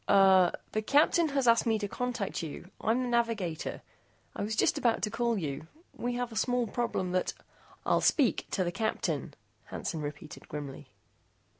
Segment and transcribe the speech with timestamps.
[0.09, 2.71] "Er the Captain has asked me to contact you.
[2.83, 3.83] I'm the navigator.
[4.35, 5.67] I was just about to call you.
[5.93, 7.35] We have a small problem that"
[7.85, 9.35] "I'll speak to the Captain,"
[9.65, 10.87] Hansen repeated grimly.